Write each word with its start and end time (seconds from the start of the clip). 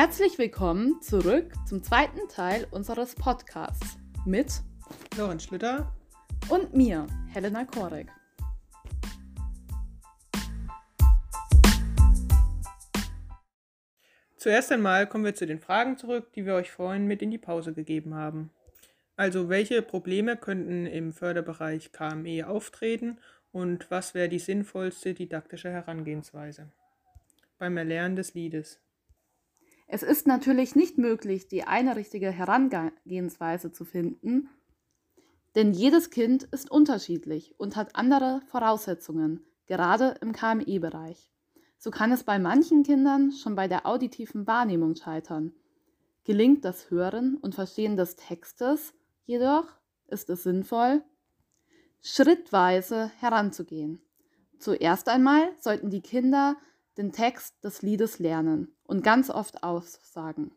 Herzlich 0.00 0.38
willkommen 0.38 1.02
zurück 1.02 1.52
zum 1.66 1.82
zweiten 1.82 2.28
Teil 2.28 2.68
unseres 2.70 3.16
Podcasts 3.16 3.98
mit 4.24 4.62
Lorenz 5.16 5.42
Schlüter 5.42 5.92
und 6.48 6.72
mir, 6.72 7.08
Helena 7.32 7.64
Korek. 7.64 8.06
Zuerst 14.36 14.70
einmal 14.70 15.08
kommen 15.08 15.24
wir 15.24 15.34
zu 15.34 15.48
den 15.48 15.58
Fragen 15.58 15.96
zurück, 15.96 16.32
die 16.32 16.46
wir 16.46 16.54
euch 16.54 16.70
vorhin 16.70 17.08
mit 17.08 17.20
in 17.20 17.32
die 17.32 17.38
Pause 17.38 17.74
gegeben 17.74 18.14
haben. 18.14 18.50
Also 19.16 19.48
welche 19.48 19.82
Probleme 19.82 20.36
könnten 20.36 20.86
im 20.86 21.12
Förderbereich 21.12 21.90
KME 21.90 22.46
auftreten 22.46 23.18
und 23.50 23.90
was 23.90 24.14
wäre 24.14 24.28
die 24.28 24.38
sinnvollste 24.38 25.12
didaktische 25.12 25.72
Herangehensweise 25.72 26.70
beim 27.58 27.76
Erlernen 27.76 28.14
des 28.14 28.34
Liedes? 28.34 28.78
Es 29.90 30.02
ist 30.02 30.26
natürlich 30.26 30.76
nicht 30.76 30.98
möglich, 30.98 31.48
die 31.48 31.64
eine 31.64 31.96
richtige 31.96 32.30
Herangehensweise 32.30 33.72
zu 33.72 33.86
finden, 33.86 34.50
denn 35.54 35.72
jedes 35.72 36.10
Kind 36.10 36.42
ist 36.44 36.70
unterschiedlich 36.70 37.54
und 37.58 37.74
hat 37.74 37.96
andere 37.96 38.42
Voraussetzungen, 38.48 39.40
gerade 39.66 40.14
im 40.20 40.32
KMI-Bereich. 40.32 41.32
So 41.78 41.90
kann 41.90 42.12
es 42.12 42.22
bei 42.22 42.38
manchen 42.38 42.82
Kindern 42.82 43.32
schon 43.32 43.54
bei 43.54 43.66
der 43.66 43.86
auditiven 43.86 44.46
Wahrnehmung 44.46 44.94
scheitern. 44.94 45.52
Gelingt 46.24 46.66
das 46.66 46.90
Hören 46.90 47.38
und 47.38 47.54
Verstehen 47.54 47.96
des 47.96 48.16
Textes 48.16 48.92
jedoch, 49.24 49.66
ist 50.08 50.28
es 50.28 50.42
sinnvoll, 50.42 51.02
schrittweise 52.02 53.10
heranzugehen. 53.18 54.02
Zuerst 54.58 55.08
einmal 55.08 55.48
sollten 55.60 55.88
die 55.88 56.02
Kinder 56.02 56.56
den 56.98 57.12
Text 57.12 57.64
des 57.64 57.80
Liedes 57.80 58.18
lernen 58.18 58.76
und 58.84 59.02
ganz 59.02 59.30
oft 59.30 59.62
aussagen. 59.62 60.52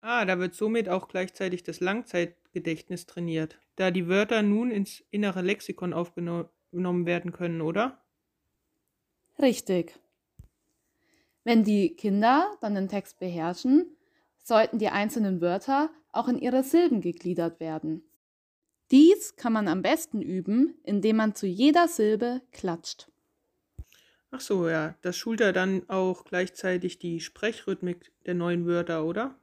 Ah, 0.00 0.24
da 0.24 0.38
wird 0.38 0.54
somit 0.54 0.88
auch 0.88 1.08
gleichzeitig 1.08 1.64
das 1.64 1.80
Langzeitgedächtnis 1.80 3.06
trainiert, 3.06 3.58
da 3.74 3.90
die 3.90 4.08
Wörter 4.08 4.42
nun 4.42 4.70
ins 4.70 5.02
innere 5.10 5.42
Lexikon 5.42 5.92
aufgenommen 5.92 7.06
werden 7.06 7.32
können, 7.32 7.60
oder? 7.60 8.04
Richtig. 9.40 9.98
Wenn 11.42 11.64
die 11.64 11.96
Kinder 11.96 12.56
dann 12.60 12.74
den 12.74 12.88
Text 12.88 13.18
beherrschen, 13.18 13.96
sollten 14.42 14.78
die 14.78 14.88
einzelnen 14.88 15.40
Wörter 15.40 15.90
auch 16.12 16.28
in 16.28 16.38
ihre 16.38 16.62
Silben 16.62 17.00
gegliedert 17.00 17.58
werden. 17.58 18.04
Dies 18.92 19.34
kann 19.34 19.52
man 19.52 19.66
am 19.66 19.82
besten 19.82 20.22
üben, 20.22 20.78
indem 20.84 21.16
man 21.16 21.34
zu 21.34 21.48
jeder 21.48 21.88
Silbe 21.88 22.42
klatscht. 22.52 23.10
Ach 24.36 24.40
so, 24.42 24.68
ja, 24.68 24.94
das 25.00 25.16
schult 25.16 25.40
ja 25.40 25.50
dann 25.50 25.88
auch 25.88 26.24
gleichzeitig 26.24 26.98
die 26.98 27.20
Sprechrhythmik 27.20 28.12
der 28.26 28.34
neuen 28.34 28.66
Wörter, 28.66 29.06
oder? 29.06 29.34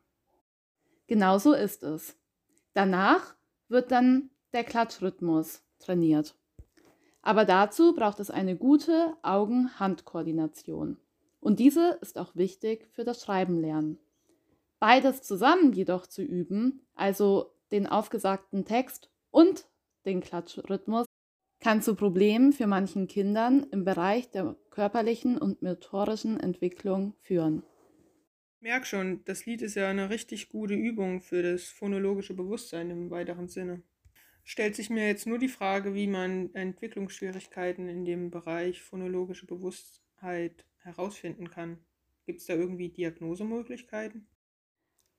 Genau 1.07 1.39
so 1.39 1.53
ist 1.53 1.81
es. 1.81 2.15
Danach 2.75 3.33
wird 3.69 3.89
dann 3.89 4.29
der 4.53 4.63
Klatschrhythmus 4.63 5.63
trainiert. 5.79 6.35
Aber 7.23 7.43
dazu 7.43 7.95
braucht 7.95 8.19
es 8.19 8.29
eine 8.29 8.55
gute 8.55 9.17
Augen-Hand-Koordination. 9.23 10.97
Und 11.39 11.59
diese 11.59 11.97
ist 12.01 12.19
auch 12.19 12.35
wichtig 12.35 12.87
für 12.91 13.03
das 13.03 13.23
Schreibenlernen. 13.23 13.97
Beides 14.77 15.23
zusammen 15.23 15.73
jedoch 15.73 16.05
zu 16.05 16.21
üben, 16.21 16.85
also 16.93 17.55
den 17.71 17.87
aufgesagten 17.87 18.63
Text 18.63 19.09
und 19.31 19.65
den 20.05 20.21
Klatschrhythmus 20.21 21.07
kann 21.63 21.81
zu 21.81 21.95
Problemen 21.95 22.51
für 22.51 22.67
manchen 22.67 23.07
Kindern 23.07 23.65
im 23.71 23.85
Bereich 23.85 24.29
der 24.29 24.57
körperlichen 24.69 25.37
und 25.37 25.61
motorischen 25.61 26.37
Entwicklung 26.37 27.15
führen. 27.21 27.63
Merk 28.59 28.85
schon, 28.85 29.23
das 29.23 29.45
Lied 29.45 29.61
ist 29.61 29.75
ja 29.75 29.87
eine 29.87 30.09
richtig 30.09 30.49
gute 30.49 30.73
Übung 30.73 31.21
für 31.21 31.41
das 31.41 31.63
phonologische 31.63 32.33
Bewusstsein 32.33 32.89
im 32.89 33.09
weiteren 33.11 33.47
Sinne. 33.47 33.81
Stellt 34.43 34.75
sich 34.75 34.89
mir 34.89 35.07
jetzt 35.07 35.25
nur 35.25 35.39
die 35.39 35.47
Frage, 35.47 35.93
wie 35.95 36.07
man 36.07 36.53
Entwicklungsschwierigkeiten 36.53 37.87
in 37.87 38.03
dem 38.03 38.29
Bereich 38.29 38.81
phonologische 38.81 39.45
Bewusstheit 39.45 40.65
herausfinden 40.79 41.49
kann. 41.49 41.77
Gibt 42.25 42.41
es 42.41 42.45
da 42.45 42.55
irgendwie 42.55 42.89
Diagnosemöglichkeiten? 42.89 44.27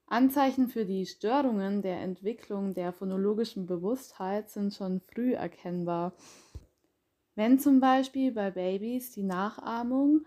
Anzeichen 0.07 0.69
für 0.69 0.85
die 0.85 1.07
Störungen 1.07 1.83
der 1.83 2.01
Entwicklung 2.01 2.75
der 2.75 2.93
phonologischen 2.93 3.67
Bewusstheit 3.67 4.51
sind 4.51 4.75
schon 4.75 5.01
früh 5.01 5.33
erkennbar. 5.35 6.13
Wenn 7.35 7.59
zum 7.59 7.81
Beispiel 7.81 8.33
bei 8.33 8.51
Babys 8.51 9.11
die 9.13 9.25
Nachahmung 9.25 10.27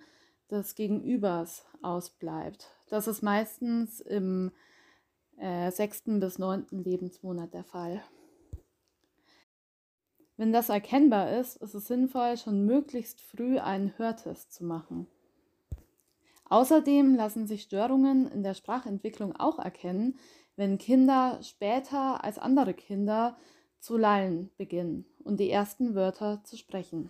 des 0.50 0.76
Gegenübers 0.76 1.66
ausbleibt, 1.82 2.70
das 2.90 3.08
ist 3.08 3.22
meistens 3.22 4.02
im 4.02 4.52
äh, 5.38 5.72
sechsten 5.72 6.20
bis 6.20 6.40
neunten 6.40 6.84
Lebensmonat 6.84 7.54
der 7.54 7.64
Fall. 7.64 8.04
Wenn 10.36 10.52
das 10.52 10.70
erkennbar 10.70 11.40
ist, 11.40 11.56
ist 11.58 11.74
es 11.74 11.88
sinnvoll, 11.88 12.38
schon 12.38 12.66
möglichst 12.66 13.22
früh 13.22 13.58
einen 13.58 13.98
Hörtest 13.98 14.54
zu 14.54 14.66
machen. 14.66 15.08
Außerdem 16.50 17.16
lassen 17.16 17.48
sich 17.48 17.64
Störungen 17.64 18.28
in 18.32 18.44
der 18.44 18.54
Sprachentwicklung 18.54 19.36
auch 19.36 19.60
erkennen, 19.60 20.18
wenn 20.56 20.78
Kinder 20.78 21.40
später 21.44 22.24
als 22.24 22.40
andere 22.40 22.74
Kinder 22.74 23.38
zu 23.80 23.98
lallen 23.98 24.50
beginnen 24.58 25.06
und 25.24 25.40
die 25.40 25.50
ersten 25.50 25.94
Wörter 25.94 26.44
zu 26.44 26.58
sprechen. 26.58 27.10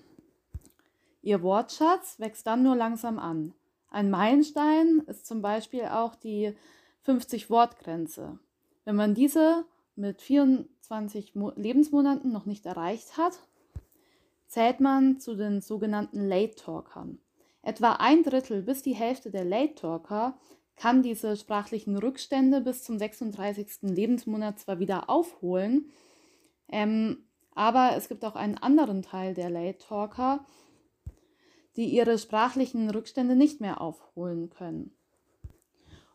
Ihr 1.22 1.42
Wortschatz 1.42 2.20
wächst 2.20 2.48
dann 2.48 2.64
nur 2.64 2.76
langsam 2.76 3.20
an. 3.20 3.54
Ein 3.90 4.10
Meilenstein 4.10 5.02
ist 5.08 5.26
zum 5.26 5.42
Beispiel 5.42 5.86
auch 5.86 6.16
die 6.16 6.54
50-Wort-Grenze. 7.06 8.40
Wenn 8.86 8.96
man 8.96 9.14
diese 9.14 9.66
mit 9.96 10.22
24 10.22 11.34
Lebensmonaten 11.56 12.32
noch 12.32 12.46
nicht 12.46 12.66
erreicht 12.66 13.18
hat, 13.18 13.40
zählt 14.48 14.80
man 14.80 15.20
zu 15.20 15.36
den 15.36 15.62
sogenannten 15.62 16.28
Late 16.28 16.56
Talkern. 16.56 17.20
Etwa 17.62 17.94
ein 17.94 18.24
Drittel 18.24 18.62
bis 18.62 18.82
die 18.82 18.96
Hälfte 18.96 19.32
der 19.32 19.46
Late 19.46 19.76
Talker 19.76 20.38
kann 20.76 21.02
diese 21.02 21.36
sprachlichen 21.36 21.98
Rückstände 21.98 22.62
bis 22.62 22.84
zum 22.84 22.98
36. 22.98 23.82
Lebensmonat 23.82 24.60
zwar 24.60 24.80
wieder 24.80 25.10
aufholen, 25.10 25.92
ähm, 26.70 27.26
aber 27.52 27.96
es 27.96 28.08
gibt 28.08 28.24
auch 28.24 28.36
einen 28.36 28.58
anderen 28.58 29.02
Teil 29.02 29.34
der 29.34 29.50
Late 29.50 29.80
Talker, 29.80 30.46
die 31.76 31.86
ihre 31.86 32.18
sprachlichen 32.18 32.90
Rückstände 32.90 33.36
nicht 33.36 33.62
mehr 33.62 33.82
aufholen 33.82 34.50
können. 34.50 34.96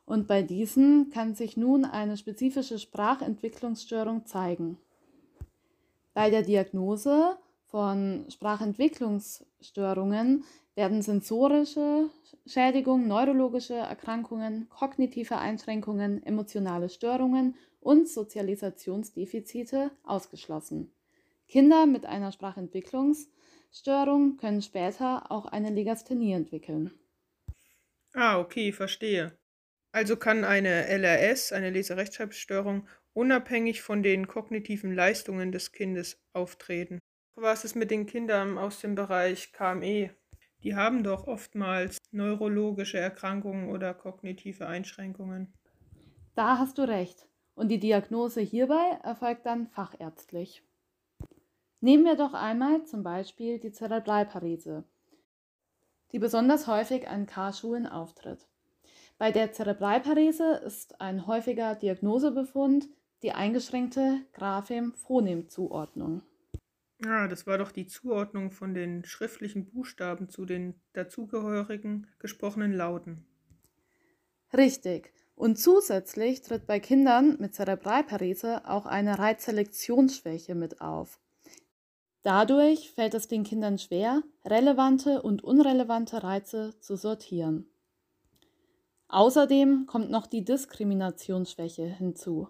Und 0.04 0.26
bei 0.26 0.42
diesen 0.42 1.10
kann 1.10 1.34
sich 1.34 1.56
nun 1.56 1.84
eine 1.84 2.16
spezifische 2.16 2.78
Sprachentwicklungsstörung 2.78 4.26
zeigen. 4.26 4.78
Bei 6.14 6.30
der 6.30 6.42
Diagnose 6.42 7.38
von 7.72 8.26
Sprachentwicklungsstörungen 8.30 10.44
werden 10.76 11.02
sensorische 11.02 12.10
Schädigungen, 12.46 13.08
neurologische 13.08 13.74
Erkrankungen, 13.74 14.68
kognitive 14.68 15.38
Einschränkungen, 15.38 16.22
emotionale 16.22 16.88
Störungen 16.90 17.56
und 17.80 18.08
Sozialisationsdefizite 18.08 19.90
ausgeschlossen. 20.04 20.92
Kinder 21.48 21.86
mit 21.86 22.06
einer 22.06 22.30
Sprachentwicklungsstörung 22.32 24.36
können 24.36 24.62
später 24.62 25.30
auch 25.32 25.46
eine 25.46 25.70
Legasthenie 25.70 26.34
entwickeln. 26.34 26.92
Ah, 28.14 28.38
okay, 28.40 28.72
verstehe. 28.72 29.38
Also 29.92 30.16
kann 30.16 30.44
eine 30.44 30.86
LRS, 30.88 31.52
eine 31.52 31.70
Leserechtschreibstörung, 31.70 32.88
unabhängig 33.14 33.82
von 33.82 34.02
den 34.02 34.26
kognitiven 34.28 34.94
Leistungen 34.94 35.52
des 35.52 35.72
Kindes 35.72 36.20
auftreten. 36.34 36.98
Was 37.34 37.64
ist 37.64 37.76
mit 37.76 37.90
den 37.90 38.06
Kindern 38.06 38.58
aus 38.58 38.80
dem 38.80 38.94
Bereich 38.94 39.52
KME? 39.52 40.10
Die 40.62 40.76
haben 40.76 41.02
doch 41.02 41.26
oftmals 41.26 41.98
neurologische 42.10 42.98
Erkrankungen 42.98 43.70
oder 43.70 43.94
kognitive 43.94 44.66
Einschränkungen. 44.66 45.52
Da 46.34 46.58
hast 46.58 46.76
du 46.78 46.82
recht. 46.82 47.26
Und 47.54 47.68
die 47.68 47.80
Diagnose 47.80 48.40
hierbei 48.40 48.98
erfolgt 49.02 49.46
dann 49.46 49.66
fachärztlich. 49.66 50.62
Nehmen 51.80 52.04
wir 52.04 52.16
doch 52.16 52.34
einmal 52.34 52.84
zum 52.84 53.02
Beispiel 53.02 53.58
die 53.58 53.72
Zerebralparese, 53.72 54.84
die 56.12 56.18
besonders 56.18 56.66
häufig 56.66 57.08
an 57.08 57.26
K-Schulen 57.26 57.86
auftritt. 57.86 58.46
Bei 59.18 59.32
der 59.32 59.52
Zerebralparese 59.52 60.62
ist 60.64 61.00
ein 61.00 61.26
häufiger 61.26 61.74
Diagnosebefund 61.74 62.88
die 63.22 63.32
eingeschränkte 63.32 64.20
Graphem-Phonem-Zuordnung. 64.32 66.22
Ja, 67.04 67.26
das 67.26 67.46
war 67.46 67.58
doch 67.58 67.72
die 67.72 67.86
Zuordnung 67.86 68.52
von 68.52 68.74
den 68.74 69.04
schriftlichen 69.04 69.64
Buchstaben 69.64 70.28
zu 70.28 70.44
den 70.44 70.80
dazugehörigen 70.92 72.06
gesprochenen 72.18 72.72
Lauten. 72.72 73.26
Richtig. 74.56 75.12
Und 75.34 75.58
zusätzlich 75.58 76.42
tritt 76.42 76.66
bei 76.66 76.78
Kindern 76.78 77.36
mit 77.40 77.54
Zerebralparese 77.54 78.68
auch 78.68 78.86
eine 78.86 79.18
Reizselektionsschwäche 79.18 80.54
mit 80.54 80.80
auf. 80.80 81.18
Dadurch 82.22 82.92
fällt 82.92 83.14
es 83.14 83.26
den 83.26 83.42
Kindern 83.42 83.78
schwer, 83.78 84.22
relevante 84.44 85.22
und 85.22 85.42
unrelevante 85.42 86.22
Reize 86.22 86.78
zu 86.78 86.96
sortieren. 86.96 87.66
Außerdem 89.08 89.86
kommt 89.86 90.10
noch 90.10 90.26
die 90.26 90.44
Diskriminationsschwäche 90.44 91.84
hinzu. 91.84 92.48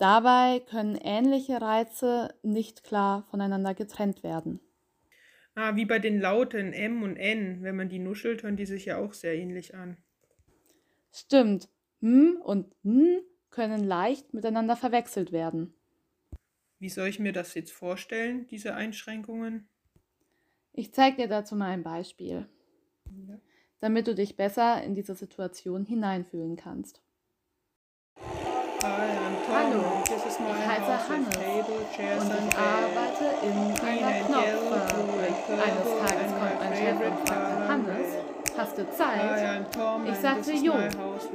Dabei 0.00 0.60
können 0.60 0.96
ähnliche 0.96 1.60
Reize 1.60 2.32
nicht 2.42 2.84
klar 2.84 3.24
voneinander 3.30 3.74
getrennt 3.74 4.22
werden. 4.22 4.58
Ah, 5.54 5.76
wie 5.76 5.84
bei 5.84 5.98
den 5.98 6.18
Lauten 6.18 6.72
M 6.72 7.02
und 7.02 7.18
N. 7.18 7.62
Wenn 7.62 7.76
man 7.76 7.90
die 7.90 7.98
nuschelt, 7.98 8.42
hören 8.42 8.56
die 8.56 8.64
sich 8.64 8.86
ja 8.86 8.96
auch 8.96 9.12
sehr 9.12 9.34
ähnlich 9.34 9.74
an. 9.74 9.98
Stimmt. 11.12 11.68
M 12.00 12.40
und 12.42 12.74
N 12.82 13.20
können 13.50 13.84
leicht 13.84 14.32
miteinander 14.32 14.74
verwechselt 14.74 15.32
werden. 15.32 15.74
Wie 16.78 16.88
soll 16.88 17.08
ich 17.08 17.18
mir 17.18 17.34
das 17.34 17.52
jetzt 17.52 17.72
vorstellen, 17.72 18.46
diese 18.46 18.74
Einschränkungen? 18.74 19.68
Ich 20.72 20.94
zeige 20.94 21.18
dir 21.18 21.28
dazu 21.28 21.56
mal 21.56 21.72
ein 21.72 21.82
Beispiel, 21.82 22.48
ja. 23.28 23.38
damit 23.80 24.06
du 24.06 24.14
dich 24.14 24.36
besser 24.36 24.82
in 24.82 24.94
diese 24.94 25.14
Situation 25.14 25.84
hineinfühlen 25.84 26.56
kannst. 26.56 27.02
Hallo, 28.82 29.84
ich 30.06 30.10
heiße 30.10 30.96
Hannes 31.08 31.36
und 31.36 31.76
ich 31.90 32.56
arbeite 32.56 33.26
in 33.42 33.56
einer 33.86 34.14
Knopffabrik. 34.24 35.36
Eines 35.50 35.88
Tages 36.00 36.30
kommt 36.32 36.56
mein 36.60 36.74
Chef 36.74 36.96
und 36.96 37.28
fragte, 37.28 37.68
Hannes, 37.68 38.08
hast 38.56 38.74
du 38.78 38.82
Zeit? 38.90 39.66
Ich 40.06 40.16
sagte, 40.16 40.52
jo, 40.52 40.72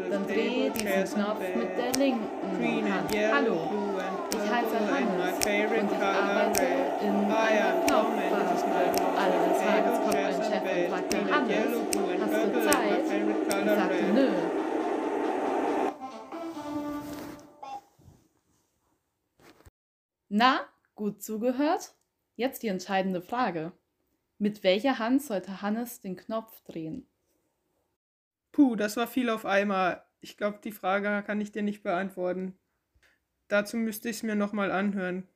dann 0.10 0.26
dreh 0.26 0.72
diesen 0.72 1.14
Knopf 1.14 1.40
mit 1.56 1.78
der 1.78 1.92
linken 2.00 2.92
Hand. 2.92 3.10
Hallo, 3.32 3.58
ich 4.32 4.46
heiße 4.52 4.78
Hannes 4.92 5.36
und 5.36 5.92
ich 5.92 6.04
arbeite 6.04 6.66
in 7.02 7.16
einer 7.32 7.74
Knopffabrik. 7.86 8.58
Eines 9.22 9.58
Tages 9.62 9.96
kommt 10.02 10.14
mein 10.14 10.42
Chef 10.42 10.64
und 10.64 10.90
fragte, 10.90 11.18
Hannes, 11.32 11.72
hast 12.22 12.34
du 12.34 12.48
Zeit? 12.64 13.06
Ich 13.06 13.70
sagte, 13.70 14.04
nö. 14.16 14.30
Na, 20.30 20.62
gut 20.96 21.22
zugehört? 21.22 21.96
Jetzt 22.36 22.64
die 22.64 22.68
entscheidende 22.68 23.22
Frage. 23.22 23.72
Mit 24.38 24.64
welcher 24.64 25.00
Hand 25.00 25.22
sollte 25.22 25.62
Hannes 25.62 26.02
den 26.02 26.16
Knopf 26.16 26.62
drehen? 26.64 27.08
Puh, 28.52 28.76
das 28.76 28.98
war 28.98 29.08
viel 29.08 29.30
auf 29.30 29.46
einmal. 29.46 30.04
Ich 30.22 30.38
glaube, 30.38 30.60
die 30.64 30.72
Frage 30.72 31.24
kann 31.26 31.40
ich 31.42 31.52
dir 31.52 31.62
nicht 31.62 31.84
beantworten. 31.84 32.58
Dazu 33.48 33.78
müsste 33.78 34.10
ich 34.10 34.18
es 34.18 34.24
mir 34.24 34.36
nochmal 34.36 34.72
anhören. 34.72 35.28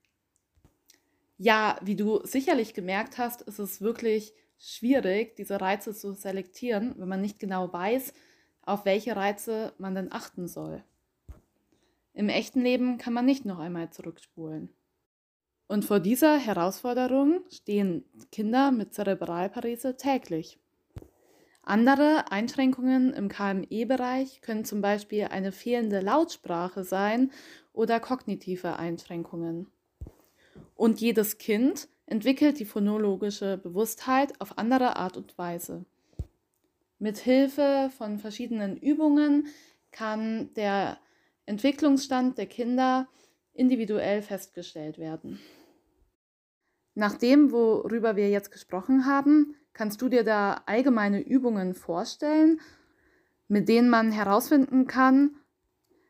Ja, 1.37 1.79
wie 1.81 1.95
du 1.95 2.25
sicherlich 2.25 2.73
gemerkt 2.73 3.17
hast, 3.17 3.41
ist 3.43 3.59
es 3.59 3.81
wirklich 3.81 4.33
schwierig, 4.57 5.35
diese 5.35 5.61
Reize 5.61 5.93
zu 5.93 6.13
selektieren, 6.13 6.95
wenn 6.97 7.07
man 7.07 7.21
nicht 7.21 7.39
genau 7.39 7.71
weiß, 7.71 8.13
auf 8.63 8.83
welche 8.85 9.15
Reize 9.15 9.73
man 9.77 9.95
denn 9.95 10.11
achten 10.11 10.47
soll. 10.47 10.83
Im 12.13 12.27
echten 12.27 12.61
Leben 12.61 12.97
kann 12.97 13.13
man 13.13 13.25
nicht 13.25 13.45
noch 13.45 13.59
einmal 13.59 13.91
zurückspulen. 13.91 14.73
Und 15.69 15.85
vor 15.85 15.99
dieser 15.99 16.39
Herausforderung 16.39 17.41
stehen 17.51 18.03
Kinder 18.31 18.71
mit 18.71 18.95
Zerebralparese 18.95 19.95
täglich. 19.97 20.57
Andere 21.61 22.31
Einschränkungen 22.31 23.13
im 23.13 23.29
KME-Bereich 23.29 24.41
können 24.41 24.65
zum 24.65 24.81
Beispiel 24.81 25.25
eine 25.25 25.51
fehlende 25.51 25.99
Lautsprache 25.99 26.83
sein 26.83 27.31
oder 27.71 27.99
kognitive 27.99 28.77
Einschränkungen. 28.77 29.67
Und 30.73 31.01
jedes 31.01 31.37
Kind 31.37 31.87
entwickelt 32.07 32.59
die 32.59 32.65
phonologische 32.65 33.59
Bewusstheit 33.59 34.41
auf 34.41 34.57
andere 34.57 34.95
Art 34.95 35.17
und 35.17 35.37
Weise. 35.37 35.85
Mit 36.97 37.19
Hilfe 37.19 37.91
von 37.95 38.17
verschiedenen 38.17 38.75
Übungen 38.75 39.45
kann 39.91 40.51
der 40.55 40.97
Entwicklungsstand 41.45 42.39
der 42.39 42.47
Kinder 42.47 43.07
individuell 43.53 44.23
festgestellt 44.23 44.97
werden. 44.97 45.39
Nach 46.99 47.15
dem, 47.15 47.53
worüber 47.53 48.17
wir 48.17 48.29
jetzt 48.29 48.51
gesprochen 48.51 49.05
haben, 49.05 49.55
kannst 49.71 50.01
du 50.01 50.09
dir 50.09 50.25
da 50.25 50.63
allgemeine 50.65 51.21
Übungen 51.21 51.73
vorstellen, 51.73 52.59
mit 53.47 53.69
denen 53.69 53.89
man 53.89 54.11
herausfinden 54.11 54.85
kann, 54.85 55.31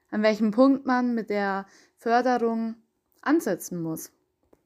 an 0.09 0.23
welchem 0.23 0.49
Punkt 0.49 0.87
man 0.87 1.13
mit 1.13 1.29
der 1.29 1.67
Förderung 1.95 2.73
ansetzen 3.21 3.83
muss. 3.83 4.11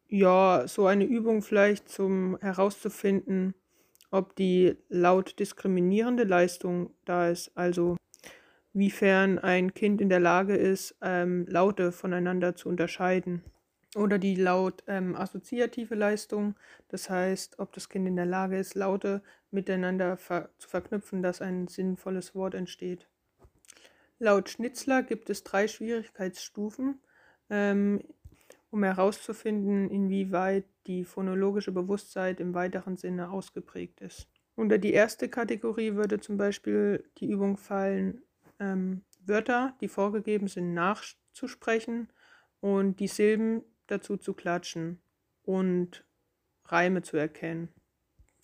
Ja, 0.08 0.64
so 0.66 0.86
eine 0.86 1.04
Übung 1.04 1.42
vielleicht 1.42 1.90
zum 1.90 2.38
herauszufinden, 2.40 3.54
ob 4.10 4.38
die 4.38 4.78
laut 4.88 5.38
diskriminierende 5.40 6.24
Leistung 6.24 6.92
da 7.04 7.28
ist, 7.28 7.52
also 7.56 7.98
wiefern 8.72 9.40
ein 9.40 9.74
Kind 9.74 10.00
in 10.00 10.08
der 10.08 10.22
Lage 10.22 10.56
ist, 10.56 10.96
ähm, 11.02 11.46
Laute 11.50 11.92
voneinander 11.92 12.56
zu 12.56 12.70
unterscheiden 12.70 13.44
oder 13.96 14.18
die 14.18 14.36
laut 14.36 14.84
ähm, 14.88 15.16
assoziative 15.16 15.96
Leistung, 15.96 16.56
das 16.88 17.10
heißt, 17.10 17.60
ob 17.60 17.74
das 17.74 17.90
Kind 17.90 18.08
in 18.08 18.16
der 18.16 18.26
Lage 18.26 18.58
ist, 18.58 18.76
Laute 18.76 19.22
miteinander 19.52 20.18
ver 20.18 20.50
zu 20.58 20.68
verknüpfen, 20.68 21.22
dass 21.22 21.42
ein 21.42 21.68
sinnvolles 21.68 22.34
Wort 22.34 22.56
entsteht. 22.56 23.08
Laut 24.20 24.50
Schnitzler 24.50 25.04
gibt 25.04 25.30
es 25.30 25.44
drei 25.44 25.68
Schwierigkeitsstufen, 25.68 27.02
ähm, 27.50 28.02
um 28.72 28.84
herauszufinden, 28.84 29.90
inwieweit 29.90 30.66
die 30.88 31.04
phonologische 31.04 31.72
Bewusstheit 31.72 32.40
im 32.40 32.54
weiteren 32.54 32.98
Sinne 32.98 33.30
ausgeprägt 33.30 34.02
ist. 34.02 34.28
Unter 34.56 34.78
die 34.78 34.94
erste 34.94 35.30
Kategorie 35.30 35.96
würde 35.96 36.20
zum 36.20 36.38
Beispiel 36.38 37.04
die 37.18 37.30
Übung 37.30 37.58
fallen, 37.58 38.22
ähm, 38.60 39.02
Wörter, 39.26 39.76
die 39.82 39.88
vorgegeben 39.88 40.48
sind, 40.48 40.74
nachzusprechen 40.74 42.10
und 42.60 43.00
die 43.00 43.08
Silben 43.08 43.64
dazu 43.88 44.18
zu 44.18 44.34
klatschen 44.34 45.02
und 45.44 46.06
Reime 46.66 47.02
zu 47.02 47.18
erkennen. 47.18 47.70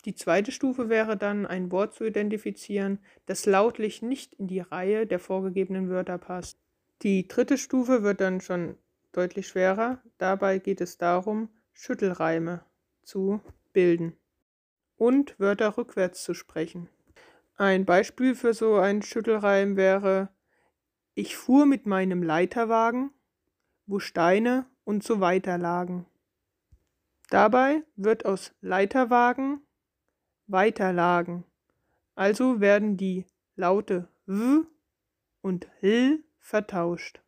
Die 0.04 0.14
zweite 0.14 0.50
Stufe 0.50 0.88
wäre 0.88 1.16
dann, 1.16 1.46
ein 1.46 1.70
Wort 1.70 1.94
zu 1.94 2.04
identifizieren, 2.04 3.00
das 3.26 3.44
lautlich 3.44 4.00
nicht 4.00 4.34
in 4.34 4.46
die 4.46 4.60
Reihe 4.60 5.06
der 5.06 5.18
vorgegebenen 5.18 5.90
Wörter 5.90 6.18
passt. 6.18 6.58
Die 7.02 7.28
dritte 7.28 7.58
Stufe 7.58 8.02
wird 8.02 8.20
dann 8.20 8.40
schon 8.40 8.76
deutlich 9.12 9.48
schwerer. 9.48 10.02
Dabei 10.18 10.58
geht 10.58 10.80
es 10.80 10.96
darum, 10.96 11.50
Schüttelreime 11.72 12.64
zu 13.02 13.40
bilden 13.72 14.16
und 14.96 15.38
Wörter 15.38 15.76
rückwärts 15.76 16.22
zu 16.22 16.34
sprechen. 16.34 16.88
Ein 17.56 17.84
Beispiel 17.84 18.34
für 18.34 18.54
so 18.54 18.76
einen 18.76 19.02
Schüttelreim 19.02 19.76
wäre 19.76 20.28
Ich 21.14 21.36
fuhr 21.36 21.66
mit 21.66 21.86
meinem 21.86 22.22
Leiterwagen, 22.22 23.10
wo 23.86 23.98
Steine 23.98 24.66
und 24.84 25.02
so 25.04 25.20
weiter 25.20 25.58
lagen. 25.58 26.06
Dabei 27.28 27.84
wird 27.96 28.24
aus 28.26 28.52
Leiterwagen 28.60 29.62
Weiterlagen. 30.50 31.44
Also 32.14 32.60
werden 32.60 32.96
die 32.96 33.26
Laute 33.54 34.08
W 34.26 34.64
und 35.42 35.68
L 35.80 36.24
vertauscht. 36.38 37.20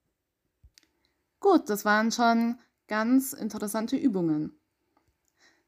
Gut, 1.41 1.71
das 1.71 1.85
waren 1.85 2.11
schon 2.11 2.59
ganz 2.89 3.33
interessante 3.33 3.97
Übungen. 3.97 4.59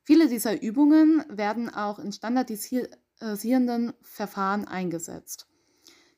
Viele 0.02 0.28
dieser 0.28 0.60
Übungen 0.62 1.24
werden 1.28 1.72
auch 1.72 1.98
in 1.98 2.12
standardisierenden 2.12 3.94
Verfahren 4.02 4.66
eingesetzt. 4.66 5.46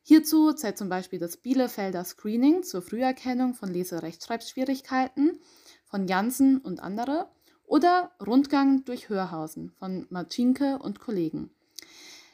Hierzu 0.08 0.52
zählt 0.52 0.78
zum 0.78 0.88
Beispiel 0.88 1.18
das 1.18 1.36
Bielefelder 1.36 2.04
Screening 2.04 2.62
zur 2.62 2.80
Früherkennung 2.80 3.54
von 3.54 3.72
Leserechtschreibschwierigkeiten 3.72 5.40
von 5.84 6.06
Janssen 6.06 6.58
und 6.58 6.78
andere 6.78 7.28
oder 7.64 8.12
Rundgang 8.24 8.84
durch 8.84 9.08
Hörhausen 9.08 9.72
von 9.80 10.06
Marcinke 10.10 10.78
und 10.78 11.00
Kollegen. 11.00 11.50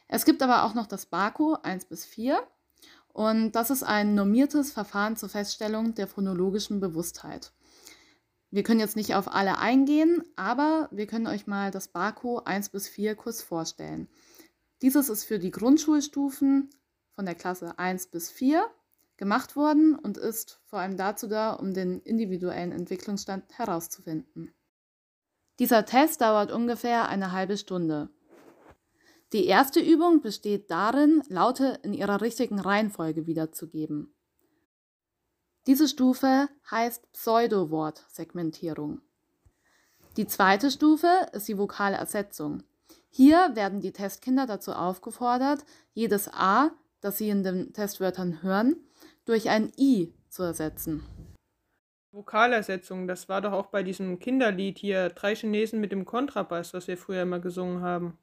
Es 0.07 0.27
gibt 0.27 0.43
aber 0.43 0.65
auch 0.65 0.75
noch 0.75 0.87
das 0.87 1.07
BAKO 1.07 1.61
1 1.63 1.87
bis 1.87 2.05
4 2.05 2.47
und 3.15 3.53
das 3.53 3.71
ist 3.71 3.85
ein 3.85 4.15
normiertes 4.15 4.71
Verfahren 4.71 5.17
zur 5.17 5.31
Feststellung 5.31 5.95
der 5.95 6.09
phonologischen 6.09 6.79
Bewusstheit. 6.79 7.53
Wir 8.51 8.65
können 8.65 8.81
jetzt 8.81 8.97
nicht 8.97 9.15
auf 9.15 9.33
alle 9.33 9.57
eingehen, 9.57 10.23
aber 10.37 10.91
wir 10.91 11.07
können 11.07 11.27
euch 11.27 11.47
mal 11.47 11.71
das 11.71 11.89
BAKO 11.89 12.41
1 12.41 12.69
bis 12.69 12.87
4 12.87 13.15
kurz 13.15 13.41
vorstellen. 13.41 14.09
Dieses 14.83 15.09
ist 15.09 15.25
für 15.25 15.39
die 15.39 15.51
Grundschulstufen 15.51 16.69
von 17.15 17.27
der 17.27 17.35
Klasse 17.35 17.79
1 17.79 18.09
bis 18.09 18.31
4 18.31 18.65
gemacht 19.17 19.57
worden 19.57 19.95
und 19.95 20.19
ist 20.19 20.61
vor 20.65 20.81
allem 20.81 20.97
dazu 20.97 21.29
da, 21.29 21.53
um 21.53 21.75
den 21.75 22.01
individuellen 22.01 22.73
Entwicklungsstand 22.73 23.57
herauszufinden. 23.57 24.53
Dieser 25.59 25.85
Test 25.85 26.21
dauert 26.21 26.51
ungefähr 26.51 27.09
eine 27.09 27.33
halbe 27.33 27.57
Stunde. 27.57 28.09
Die 29.33 29.47
erste 29.47 29.81
Übung 29.81 30.21
besteht 30.21 30.71
darin, 30.71 31.23
Laute 31.29 31.79
in 31.83 31.95
ihrer 31.95 32.21
richtigen 32.21 32.59
Reihenfolge 32.59 33.27
wiederzugeben. 33.27 34.15
Diese 35.67 35.87
Stufe 35.87 36.49
heißt 36.71 37.13
Pseudowort-Segmentierung. 37.13 39.01
Die 40.17 40.27
zweite 40.27 40.71
Stufe 40.71 41.29
ist 41.33 41.49
die 41.49 41.57
vokale 41.57 41.97
Ersetzung. 41.97 42.65
Hier 43.09 43.55
werden 43.55 43.81
die 43.81 43.93
Testkinder 43.93 44.47
dazu 44.47 44.73
aufgefordert, 44.73 45.65
jedes 45.95 46.29
A 46.29 46.73
das 47.03 47.19
Sie 47.19 47.29
in 47.29 47.43
den 47.43 47.73
Testwörtern 47.75 48.43
hören, 48.43 48.77
durch 49.27 49.51
ein 49.51 49.71
I 49.77 50.15
zu 50.29 50.45
ersetzen. 50.45 51.03
Vokalersetzung, 52.13 53.07
das 53.07 53.29
war 53.29 53.41
doch 53.41 53.53
auch 53.53 53.67
bei 53.67 53.83
diesem 53.83 54.19
Kinderlied 54.19 54.79
hier, 54.79 55.09
drei 55.09 55.35
Chinesen 55.35 55.81
mit 55.81 55.93
dem 55.93 56.05
Kontrabass, 56.05 56.73
was 56.75 56.87
wir 56.87 56.97
früher 56.97 57.23
immer 57.23 57.41
gesungen 57.41 57.83
haben. 57.83 58.19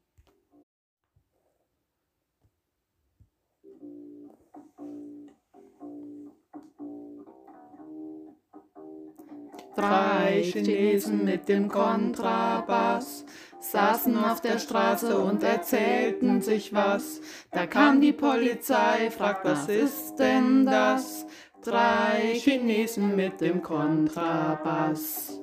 Drei 9.76 10.42
Chinesen 10.42 11.24
mit 11.24 11.48
dem 11.48 11.68
Kontrabass 11.68 13.24
saßen 13.60 14.16
auf 14.16 14.40
der 14.40 14.58
Straße 14.58 15.18
und 15.18 15.42
erzählten 15.42 16.40
sich 16.40 16.72
was. 16.72 17.20
Da 17.50 17.66
kam 17.66 18.00
die 18.00 18.12
Polizei, 18.12 19.10
fragt, 19.10 19.44
was 19.44 19.68
ist 19.68 20.16
denn 20.16 20.66
das? 20.66 21.26
Drei 21.62 22.34
Chinesen 22.34 23.14
mit 23.16 23.40
dem 23.40 23.62
Kontrabass. 23.62 25.38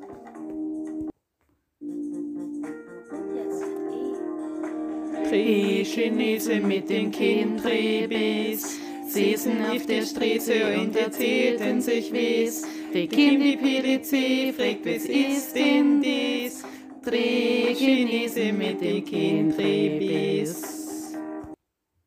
Drei 5.29 5.83
Chinesen 5.86 6.67
mit 6.67 6.89
den 6.89 7.12
Kindrebis 7.12 8.79
saßen 9.07 9.65
auf 9.65 9.86
der 9.86 10.01
Straße 10.01 10.79
und 10.79 10.95
erzählten 10.95 11.81
sich 11.81 12.12
was. 12.12 12.63
Da 12.93 13.05
kam 13.05 13.39
die 13.39 13.57
PDC, 13.57 14.55
fragt, 14.55 14.86
was 14.86 15.05
ist 15.05 15.55
denn 15.55 16.01
dies? 16.01 16.63
Drei 17.07 17.73
Chinesen 17.73 18.57
mit 18.57 18.81
den 18.81 19.05
Kindrebis. 19.05 21.13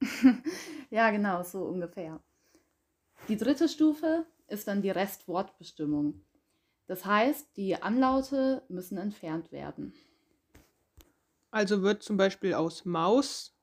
ja, 0.91 1.11
genau, 1.11 1.43
so 1.43 1.65
ungefähr. 1.65 2.23
Die 3.27 3.39
dritte 3.39 3.71
Stufe 3.71 4.27
ist 4.47 4.69
dann 4.69 4.83
die 4.83 4.91
Restwortbestimmung. 4.91 6.21
Das 6.87 7.07
heißt, 7.07 7.57
die 7.57 7.83
Anlaute 7.83 8.63
müssen 8.69 8.99
entfernt 8.99 9.53
werden. 9.53 9.95
Also 11.51 11.81
wird 11.81 12.03
zum 12.03 12.19
Beispiel 12.19 12.53
aus 12.53 12.85
Maus 12.85 13.57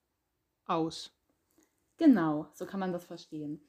aus. 0.65 1.13
Genau, 1.97 2.47
so 2.51 2.65
kann 2.65 2.79
man 2.79 2.93
das 2.93 3.05
verstehen. 3.05 3.61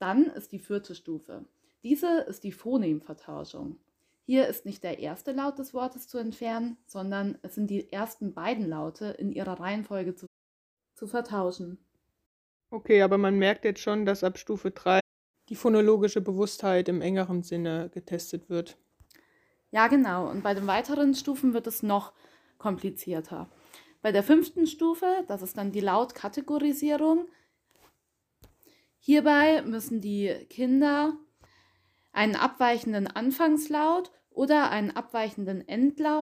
Dann 0.00 0.24
ist 0.24 0.50
die 0.50 0.58
vierte 0.58 0.96
Stufe. 0.96 1.44
Diese 1.84 2.22
ist 2.22 2.42
die 2.42 2.50
Phonemvertauschung. 2.50 3.78
Hier 4.26 4.48
ist 4.48 4.64
nicht 4.64 4.82
der 4.82 4.98
erste 4.98 5.32
Laut 5.32 5.58
des 5.58 5.74
Wortes 5.74 6.08
zu 6.08 6.16
entfernen, 6.18 6.78
sondern 6.86 7.38
es 7.42 7.54
sind 7.54 7.68
die 7.68 7.92
ersten 7.92 8.32
beiden 8.32 8.66
Laute 8.66 9.06
in 9.06 9.30
ihrer 9.30 9.60
Reihenfolge 9.60 10.14
zu, 10.14 10.26
zu 10.94 11.06
vertauschen. 11.06 11.78
Okay, 12.70 13.02
aber 13.02 13.18
man 13.18 13.38
merkt 13.38 13.64
jetzt 13.64 13.80
schon, 13.80 14.06
dass 14.06 14.24
ab 14.24 14.38
Stufe 14.38 14.70
3 14.70 15.00
die 15.50 15.56
phonologische 15.56 16.22
Bewusstheit 16.22 16.88
im 16.88 17.02
engeren 17.02 17.42
Sinne 17.42 17.90
getestet 17.92 18.48
wird. 18.48 18.78
Ja, 19.70 19.88
genau. 19.88 20.30
Und 20.30 20.42
bei 20.42 20.54
den 20.54 20.66
weiteren 20.66 21.14
Stufen 21.14 21.52
wird 21.52 21.66
es 21.66 21.82
noch 21.82 22.12
komplizierter. 22.56 23.50
Bei 24.00 24.10
der 24.10 24.22
fünften 24.22 24.66
Stufe, 24.66 25.06
das 25.28 25.42
ist 25.42 25.58
dann 25.58 25.72
die 25.72 25.80
Lautkategorisierung, 25.80 27.28
hierbei 28.98 29.62
müssen 29.62 30.00
die 30.00 30.32
Kinder 30.48 31.18
einen 32.14 32.36
abweichenden 32.36 33.06
Anfangslaut 33.06 34.10
oder 34.30 34.70
einen 34.70 34.90
abweichenden 34.90 35.66
Endlaut 35.68 36.22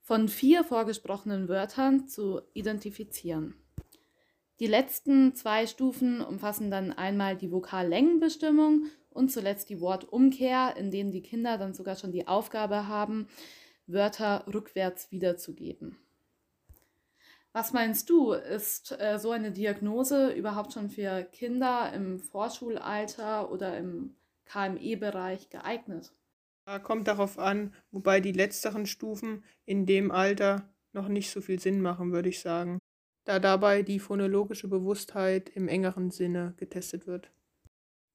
von 0.00 0.28
vier 0.28 0.64
vorgesprochenen 0.64 1.48
Wörtern 1.48 2.08
zu 2.08 2.42
identifizieren. 2.52 3.54
Die 4.60 4.66
letzten 4.66 5.34
zwei 5.34 5.66
Stufen 5.66 6.20
umfassen 6.20 6.70
dann 6.70 6.92
einmal 6.92 7.36
die 7.36 7.50
Vokallängenbestimmung 7.50 8.86
und 9.10 9.30
zuletzt 9.30 9.70
die 9.70 9.80
Wortumkehr, 9.80 10.76
in 10.76 10.90
denen 10.90 11.10
die 11.10 11.22
Kinder 11.22 11.58
dann 11.58 11.74
sogar 11.74 11.96
schon 11.96 12.12
die 12.12 12.28
Aufgabe 12.28 12.88
haben, 12.88 13.28
Wörter 13.86 14.44
rückwärts 14.52 15.10
wiederzugeben. 15.10 15.96
Was 17.52 17.72
meinst 17.72 18.08
du, 18.08 18.32
ist 18.32 18.96
äh, 18.98 19.18
so 19.18 19.30
eine 19.30 19.52
Diagnose 19.52 20.32
überhaupt 20.32 20.72
schon 20.72 20.88
für 20.88 21.24
Kinder 21.24 21.92
im 21.92 22.18
Vorschulalter 22.18 23.52
oder 23.52 23.76
im 23.76 24.16
KME-Bereich 24.52 25.50
geeignet? 25.50 26.12
Kommt 26.82 27.08
darauf 27.08 27.38
an, 27.38 27.74
wobei 27.90 28.20
die 28.20 28.32
letzteren 28.32 28.86
Stufen 28.86 29.44
in 29.64 29.86
dem 29.86 30.10
Alter 30.10 30.72
noch 30.92 31.08
nicht 31.08 31.30
so 31.30 31.40
viel 31.40 31.58
Sinn 31.58 31.80
machen, 31.80 32.12
würde 32.12 32.28
ich 32.28 32.40
sagen 32.40 32.78
da 33.24 33.38
dabei 33.38 33.82
die 33.82 33.98
phonologische 33.98 34.68
Bewusstheit 34.68 35.48
im 35.50 35.68
engeren 35.68 36.10
Sinne 36.10 36.54
getestet 36.56 37.06
wird. 37.06 37.30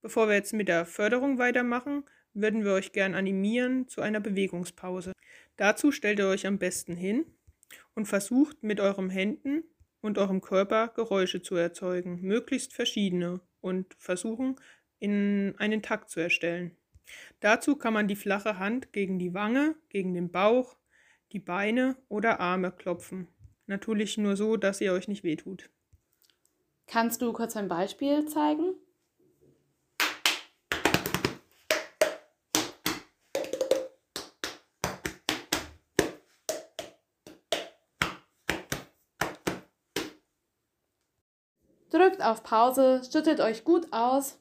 Bevor 0.01 0.27
wir 0.27 0.36
jetzt 0.36 0.53
mit 0.53 0.67
der 0.67 0.86
Förderung 0.86 1.38
weitermachen, 1.38 2.03
würden 2.34 2.63
wir 2.63 2.74
euch 2.74 2.91
gern 2.91 3.15
animieren 3.15 3.88
zu 3.88 4.01
einer 4.01 4.20
Bewegungspause. 4.20 5.13
Dazu 5.56 5.91
stellt 5.91 6.20
ihr 6.20 6.27
euch 6.27 6.46
am 6.46 6.60
besten 6.60 6.96
hin 6.96 7.25
und 7.96 8.06
versucht 8.06 8.63
mit 8.63 8.79
euren 8.79 9.10
Händen 9.10 9.63
und 10.01 10.17
eurem 10.17 10.41
Körper 10.41 10.89
Geräusche 10.89 11.41
zu 11.41 11.56
erzeugen, 11.56 12.22
möglichst 12.22 12.74
verschiedene 12.74 13.41
und 13.60 13.96
versuchen 13.98 14.58
in 15.00 15.56
einen 15.58 15.82
Takt 15.82 16.10
zu 16.10 16.20
erstellen. 16.20 16.75
Dazu 17.39 17.75
kann 17.75 17.94
man 17.94 18.08
die 18.08 18.16
flache 18.16 18.60
Hand 18.60 18.92
gegen 18.94 19.20
die 19.20 19.34
Wange, 19.34 19.75
gegen 19.89 20.13
den 20.13 20.32
Bauch, 20.32 20.75
die 21.32 21.39
Beine 21.39 21.96
oder 22.10 22.39
Arme 22.39 22.72
klopfen 22.72 23.27
Natürlich 23.70 24.18
nur 24.18 24.38
so, 24.38 24.56
dass 24.56 24.80
ihr 24.80 24.94
euch 24.94 25.10
nicht 25.10 25.25
wehtut. 25.25 25.70
Kannst 26.88 27.22
du 27.22 27.34
kurz 27.34 27.58
ein 27.58 27.68
Beispiel 27.68 28.25
zeigen? 28.25 28.75
Drückt 41.89 42.22
auf 42.22 42.44
Pause, 42.44 43.01
schüttet 43.12 43.42
euch 43.42 43.66
gut 43.66 43.88
aus, 43.92 44.39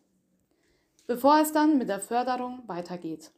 bevor 1.06 1.40
es 1.40 1.52
dann 1.52 1.78
mit 1.78 1.88
der 1.88 2.00
Förderung 2.00 2.62
weitergeht. 2.66 3.32